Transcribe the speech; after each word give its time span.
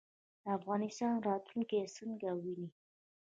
د 0.43 0.45
افغانستان 0.57 1.13
راتلونکی 1.27 1.81
څنګه 1.97 2.29
وینئ؟ 2.41 2.67